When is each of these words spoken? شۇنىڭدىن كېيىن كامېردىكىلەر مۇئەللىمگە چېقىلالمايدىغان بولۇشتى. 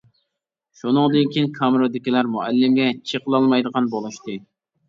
شۇنىڭدىن 0.79 1.29
كېيىن 1.35 1.51
كامېردىكىلەر 1.59 2.31
مۇئەللىمگە 2.37 2.89
چېقىلالمايدىغان 3.13 3.93
بولۇشتى. 3.93 4.41